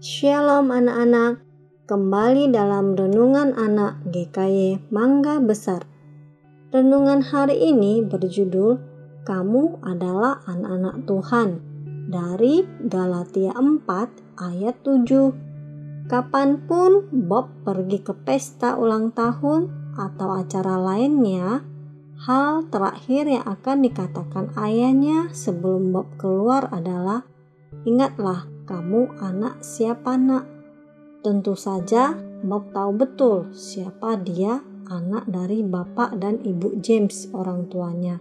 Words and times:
Shalom 0.00 0.72
anak-anak, 0.72 1.44
kembali 1.84 2.48
dalam 2.48 2.96
Renungan 2.96 3.52
Anak 3.52 4.00
GKY 4.08 4.88
Mangga 4.88 5.44
Besar. 5.44 5.84
Renungan 6.72 7.20
hari 7.20 7.68
ini 7.68 8.00
berjudul 8.08 8.80
Kamu 9.28 9.84
adalah 9.84 10.40
anak-anak 10.48 11.04
Tuhan 11.04 11.48
dari 12.08 12.64
Galatia 12.80 13.52
4 13.52 14.40
ayat 14.40 14.80
7. 14.80 16.08
Kapan 16.08 16.64
pun 16.64 17.04
Bob 17.12 17.52
pergi 17.68 18.00
ke 18.00 18.16
pesta 18.24 18.80
ulang 18.80 19.12
tahun 19.12 19.68
atau 20.00 20.32
acara 20.32 20.80
lainnya, 20.80 21.60
hal 22.24 22.64
terakhir 22.72 23.28
yang 23.28 23.44
akan 23.44 23.84
dikatakan 23.84 24.48
ayahnya 24.56 25.28
sebelum 25.36 25.92
Bob 25.92 26.08
keluar 26.16 26.72
adalah 26.72 27.28
Ingatlah 27.86 28.50
kamu 28.66 29.18
anak 29.22 29.62
siapa 29.62 30.18
nak? 30.20 30.44
Tentu 31.20 31.56
saja 31.56 32.16
Bob 32.40 32.72
tahu 32.72 32.96
betul 32.96 33.52
siapa 33.52 34.16
dia 34.20 34.64
anak 34.90 35.30
dari 35.30 35.62
bapak 35.62 36.18
dan 36.18 36.42
ibu 36.42 36.76
James 36.82 37.30
orang 37.30 37.70
tuanya. 37.70 38.18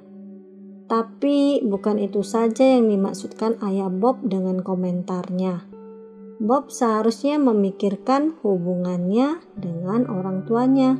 Tapi 0.89 1.61
bukan 1.61 2.01
itu 2.01 2.25
saja 2.25 2.65
yang 2.77 2.89
dimaksudkan 2.89 3.61
ayah 3.61 3.93
Bob 3.93 4.25
dengan 4.25 4.61
komentarnya. 4.61 5.65
Bob 6.39 6.71
seharusnya 6.71 7.37
memikirkan 7.37 8.39
hubungannya 8.41 9.43
dengan 9.59 10.07
orang 10.07 10.47
tuanya 10.47 10.95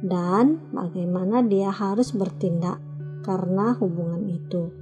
dan 0.00 0.62
bagaimana 0.72 1.44
dia 1.44 1.68
harus 1.68 2.16
bertindak 2.16 2.80
karena 3.26 3.76
hubungan 3.76 4.24
itu. 4.30 4.72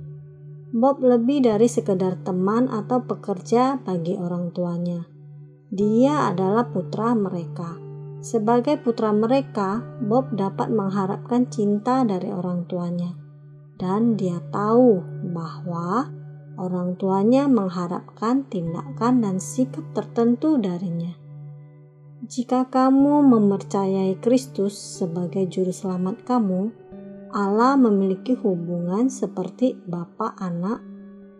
Bob 0.68 1.00
lebih 1.00 1.48
dari 1.48 1.64
sekedar 1.64 2.20
teman 2.20 2.68
atau 2.68 3.00
pekerja 3.00 3.80
bagi 3.80 4.20
orang 4.20 4.52
tuanya. 4.52 5.09
Dia 5.72 6.28
adalah 6.28 6.68
putra 6.68 7.16
mereka. 7.16 7.80
Sebagai 8.20 8.76
putra 8.76 9.09
mereka, 9.16 9.80
Bob 10.04 10.28
dapat 10.37 10.68
mengharapkan 10.68 11.48
cinta 11.48 12.04
dari 12.04 12.28
orang 12.28 12.68
tuanya. 12.68 13.16
Dan 13.80 14.20
dia 14.20 14.45
tahu 14.52 15.01
bahwa 15.32 16.12
orang 16.60 17.00
tuanya 17.00 17.48
mengharapkan 17.48 18.45
tindakan 18.52 19.24
dan 19.24 19.40
sikap 19.40 19.88
tertentu 19.96 20.60
darinya. 20.60 21.16
Jika 22.28 22.68
kamu 22.68 23.24
mempercayai 23.24 24.21
Kristus 24.21 24.76
sebagai 24.76 25.48
juru 25.48 25.73
selamat 25.73 26.28
kamu, 26.28 26.74
Allah 27.29 27.76
memiliki 27.76 28.32
hubungan 28.32 29.12
seperti 29.12 29.76
bapak 29.84 30.40
anak 30.40 30.80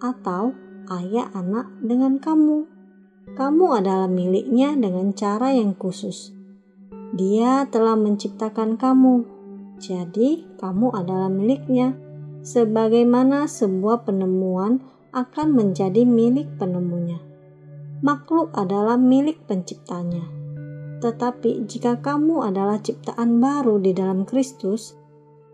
atau 0.05 0.53
ayah 0.93 1.33
anak 1.33 1.73
dengan 1.81 2.21
kamu. 2.21 2.69
Kamu 3.33 3.67
adalah 3.73 4.09
miliknya 4.09 4.77
dengan 4.77 5.13
cara 5.17 5.53
yang 5.53 5.73
khusus. 5.77 6.33
Dia 7.17 7.65
telah 7.73 7.97
menciptakan 7.97 8.77
kamu, 8.77 9.25
jadi 9.81 10.45
kamu 10.61 10.93
adalah 10.93 11.33
miliknya. 11.33 11.97
Sebagaimana 12.39 13.51
sebuah 13.51 14.07
penemuan 14.07 14.81
akan 15.13 15.49
menjadi 15.57 16.05
milik 16.05 16.47
penemunya. 16.61 17.19
Makhluk 18.05 18.55
adalah 18.55 18.95
milik 18.95 19.43
penciptanya. 19.49 20.23
Tetapi 21.03 21.67
jika 21.67 21.99
kamu 21.99 22.47
adalah 22.47 22.79
ciptaan 22.79 23.43
baru 23.43 23.83
di 23.83 23.91
dalam 23.95 24.23
Kristus, 24.23 24.95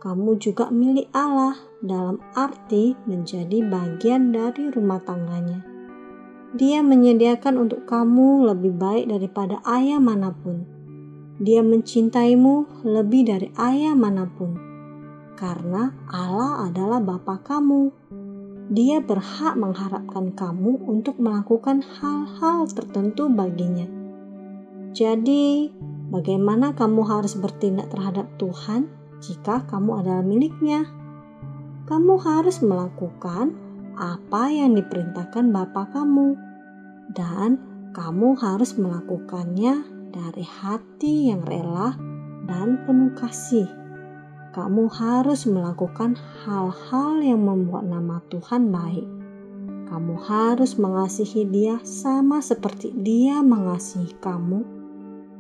kamu 0.05 0.37
juga 0.37 0.69
milik 0.69 1.09
Allah 1.17 1.57
dalam 1.81 2.21
arti 2.37 2.93
menjadi 3.09 3.65
bagian 3.65 4.37
dari 4.37 4.69
rumah 4.69 5.01
tangganya. 5.01 5.65
Dia 6.53 6.85
menyediakan 6.85 7.57
untuk 7.57 7.89
kamu 7.89 8.53
lebih 8.53 8.77
baik 8.77 9.09
daripada 9.09 9.65
ayah 9.65 9.97
mana 9.97 10.29
pun. 10.29 10.69
Dia 11.41 11.65
mencintaimu 11.65 12.85
lebih 12.85 13.33
dari 13.33 13.49
ayah 13.57 13.97
mana 13.97 14.29
pun. 14.29 14.61
Karena 15.41 15.89
Allah 16.13 16.69
adalah 16.69 17.01
Bapa 17.01 17.41
kamu. 17.41 17.89
Dia 18.77 19.01
berhak 19.01 19.57
mengharapkan 19.57 20.37
kamu 20.37 20.85
untuk 20.85 21.17
melakukan 21.17 21.81
hal-hal 21.81 22.69
tertentu 22.69 23.33
baginya. 23.33 23.89
Jadi, 24.93 25.73
bagaimana 26.13 26.77
kamu 26.77 27.09
harus 27.09 27.41
bertindak 27.41 27.89
terhadap 27.89 28.29
Tuhan? 28.37 29.04
Jika 29.23 29.67
kamu 29.69 30.03
adalah 30.03 30.25
miliknya. 30.25 30.87
Kamu 31.85 32.17
harus 32.17 32.65
melakukan 32.65 33.53
apa 33.95 34.51
yang 34.51 34.75
diperintahkan 34.75 35.53
Bapa 35.53 35.87
kamu, 35.93 36.35
dan 37.13 37.61
kamu 37.95 38.35
harus 38.41 38.75
melakukannya 38.75 39.85
dari 40.11 40.43
hati 40.43 41.31
yang 41.31 41.47
rela 41.47 41.95
dan 42.49 42.83
penuh 42.87 43.15
kasih. 43.15 43.69
Kamu 44.55 44.87
harus 44.87 45.51
melakukan 45.51 46.15
hal-hal 46.47 47.19
yang 47.19 47.43
membuat 47.43 47.91
nama 47.91 48.23
Tuhan 48.31 48.71
baik. 48.71 49.07
Kamu 49.91 50.15
harus 50.25 50.79
mengasihi 50.79 51.45
Dia 51.51 51.83
sama 51.83 52.39
seperti 52.39 52.95
Dia 52.95 53.43
mengasihi 53.43 54.15
kamu, 54.23 54.63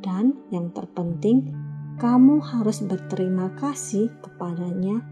dan 0.02 0.36
yang 0.50 0.74
terpenting, 0.74 1.54
kamu 1.94 2.42
harus 2.42 2.82
berterima 2.82 3.54
kasih 3.54 4.10
kepadanya 4.18 5.02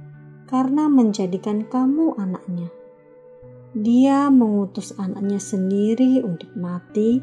karena 0.50 0.90
menjadikan 0.90 1.62
kamu 1.64 2.18
anaknya. 2.18 2.68
Dia 3.72 4.28
mengutus 4.28 4.92
anaknya 5.00 5.40
sendiri 5.40 6.20
untuk 6.20 6.52
mati 6.58 7.22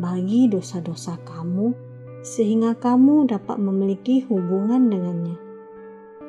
bagi 0.00 0.48
dosa-dosa 0.48 1.20
kamu, 1.28 1.76
sehingga 2.24 2.78
kamu 2.78 3.28
dapat 3.28 3.60
memiliki 3.60 4.24
hubungan 4.24 4.88
dengannya. 4.88 5.36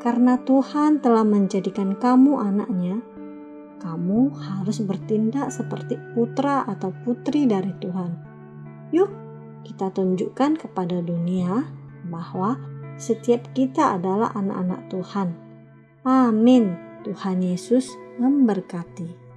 Karena 0.01 0.41
Tuhan 0.41 0.99
telah 0.99 1.23
menjadikan 1.23 1.95
kamu 1.95 2.41
anaknya, 2.41 2.99
kamu 3.79 4.33
harus 4.33 4.81
bertindak 4.83 5.53
seperti 5.53 5.95
putra 6.17 6.65
atau 6.65 6.91
putri 7.05 7.45
dari 7.45 7.71
Tuhan. 7.79 8.11
Yuk, 8.91 9.09
kita 9.63 9.93
tunjukkan 9.93 10.57
kepada 10.57 10.99
dunia 10.99 11.63
bahwa 12.09 12.70
setiap 13.01 13.41
kita 13.57 13.97
adalah 13.97 14.29
anak-anak 14.37 14.93
Tuhan. 14.93 15.33
Amin. 16.05 16.77
Tuhan 17.01 17.41
Yesus 17.41 17.89
memberkati. 18.21 19.30